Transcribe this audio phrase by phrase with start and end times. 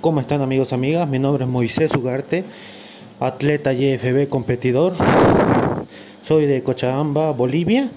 [0.00, 1.08] ¿Cómo están amigos, amigas?
[1.08, 2.44] Mi nombre es Moisés Ugarte,
[3.20, 4.94] atleta YFB competidor.
[6.26, 7.88] Soy de Cochabamba, Bolivia.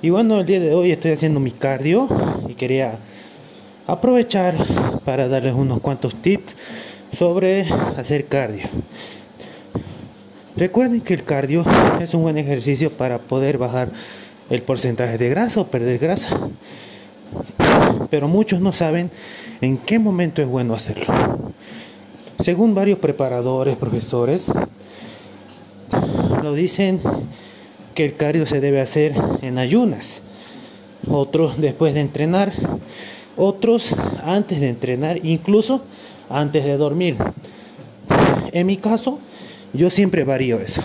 [0.00, 2.08] Y bueno, el día de hoy estoy haciendo mi cardio
[2.48, 2.96] y quería
[3.86, 4.56] aprovechar
[5.04, 6.56] para darles unos cuantos tips
[7.16, 7.66] sobre
[7.96, 8.66] hacer cardio.
[10.56, 11.64] Recuerden que el cardio
[12.00, 13.88] es un buen ejercicio para poder bajar
[14.48, 16.38] el porcentaje de grasa o perder grasa
[18.10, 19.10] pero muchos no saben
[19.60, 21.06] en qué momento es bueno hacerlo.
[22.40, 24.50] Según varios preparadores, profesores,
[26.42, 27.00] lo dicen
[27.94, 30.22] que el cardio se debe hacer en ayunas,
[31.08, 32.52] otros después de entrenar,
[33.36, 35.82] otros antes de entrenar, incluso
[36.30, 37.16] antes de dormir.
[38.52, 39.18] En mi caso,
[39.72, 40.82] yo siempre varío eso.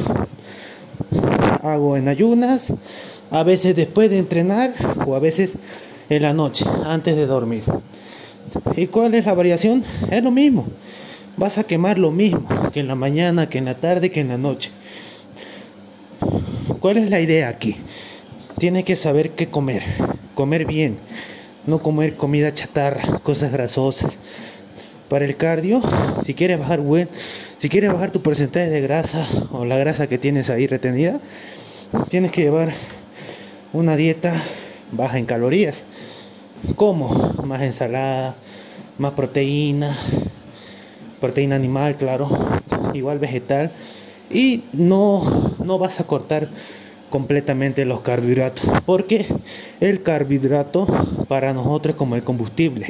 [1.61, 2.73] Hago en ayunas,
[3.31, 4.73] a veces después de entrenar
[5.05, 5.57] o a veces
[6.09, 7.63] en la noche, antes de dormir.
[8.75, 9.83] ¿Y cuál es la variación?
[10.11, 10.65] Es lo mismo.
[11.37, 14.29] Vas a quemar lo mismo que en la mañana, que en la tarde, que en
[14.29, 14.71] la noche.
[16.79, 17.77] ¿Cuál es la idea aquí?
[18.59, 19.83] Tienes que saber qué comer,
[20.35, 20.97] comer bien,
[21.65, 24.17] no comer comida chatarra, cosas grasosas.
[25.09, 25.81] Para el cardio,
[26.25, 27.09] si quieres bajar buen,
[27.57, 31.19] si quieres bajar tu porcentaje de grasa o la grasa que tienes ahí retenida,
[32.09, 32.73] tienes que llevar
[33.73, 34.33] una dieta
[34.95, 35.83] baja en calorías.
[36.75, 37.33] ¿Cómo?
[37.43, 38.35] Más ensalada,
[38.97, 39.97] más proteína,
[41.19, 42.29] proteína animal, claro,
[42.93, 43.71] igual vegetal.
[44.31, 46.47] Y no, no vas a cortar
[47.09, 49.25] completamente los carbohidratos, porque
[49.79, 50.87] el carbohidrato
[51.27, 52.87] para nosotros es como el combustible.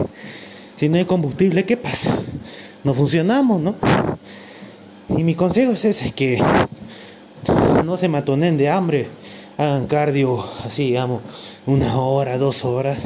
[0.77, 2.15] Si no hay combustible, ¿qué pasa?
[2.83, 3.75] No funcionamos, ¿no?
[5.09, 6.41] Y mi consejo es ese, que
[7.83, 9.07] no se matonen de hambre
[9.57, 11.21] hagan cardio así, digamos,
[11.65, 13.03] una hora, dos horas,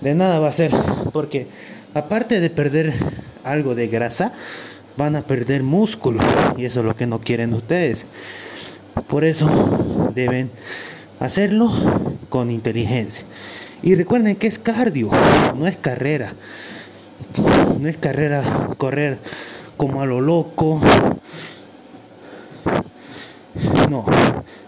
[0.00, 0.72] de nada va a ser,
[1.12, 1.46] porque
[1.94, 2.94] aparte de perder
[3.44, 4.32] algo de grasa,
[4.96, 6.20] van a perder músculo
[6.56, 8.06] y eso es lo que no quieren ustedes.
[9.08, 9.48] Por eso
[10.14, 10.50] deben
[11.20, 11.72] hacerlo
[12.28, 13.24] con inteligencia.
[13.82, 15.10] Y recuerden que es cardio,
[15.56, 16.32] no es carrera.
[17.78, 18.42] No es carrera
[18.76, 19.18] correr
[19.76, 20.80] como a lo loco.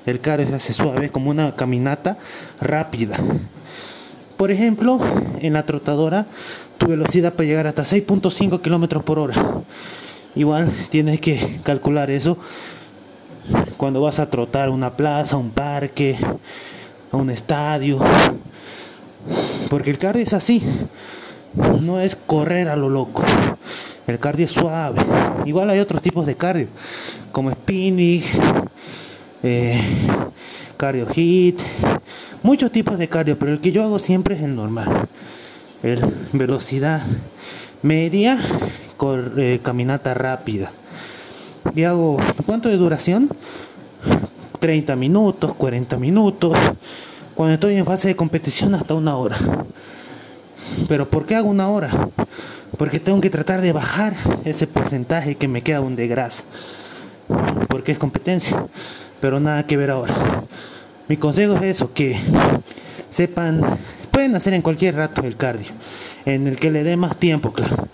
[0.06, 2.16] El carro se hace suave, como una caminata
[2.60, 3.16] rápida.
[4.36, 4.98] Por ejemplo,
[5.40, 6.26] en la trotadora,
[6.78, 9.34] tu velocidad puede llegar hasta 6.5 kilómetros por hora.
[10.34, 12.38] Igual tienes que calcular eso
[13.76, 16.16] cuando vas a trotar una plaza, un parque,
[17.10, 17.98] a un estadio.
[19.68, 20.62] Porque el cardio es así.
[21.82, 23.22] No es correr a lo loco.
[24.06, 25.00] El cardio es suave.
[25.44, 26.66] Igual hay otros tipos de cardio,
[27.30, 28.22] como spinning,
[29.42, 29.80] eh,
[30.76, 31.60] cardio hit,
[32.42, 35.08] muchos tipos de cardio, pero el que yo hago siempre es el normal.
[35.82, 36.00] El
[36.32, 37.02] velocidad
[37.82, 38.38] media,
[39.36, 40.70] eh, caminata rápida.
[41.74, 43.28] Y hago, ¿cuánto de duración?
[44.60, 46.56] 30 minutos, 40 minutos.
[47.34, 49.36] Cuando estoy en fase de competición hasta una hora.
[50.88, 52.08] Pero ¿por qué hago una hora?
[52.78, 54.14] Porque tengo que tratar de bajar
[54.44, 56.44] ese porcentaje que me queda aún de grasa.
[57.68, 58.64] Porque es competencia
[59.22, 60.42] pero nada que ver ahora.
[61.08, 62.16] Mi consejo es eso, que
[63.08, 63.62] sepan,
[64.10, 65.70] pueden hacer en cualquier rato el cardio,
[66.26, 67.86] en el que le dé más tiempo, claro.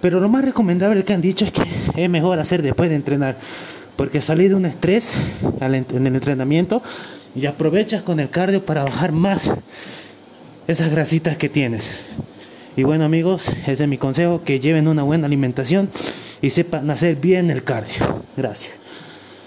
[0.00, 1.62] Pero lo más recomendable que han dicho es que
[1.94, 3.36] es mejor hacer después de entrenar,
[3.96, 5.16] porque salir de un estrés
[5.60, 6.82] en el entrenamiento
[7.36, 9.52] y aprovechas con el cardio para bajar más
[10.66, 11.90] esas grasitas que tienes.
[12.74, 15.90] Y bueno amigos, ese es mi consejo, que lleven una buena alimentación
[16.40, 18.22] y sepan hacer bien el cardio.
[18.38, 18.79] Gracias.